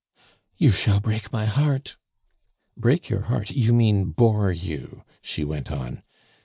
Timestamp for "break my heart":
0.99-1.95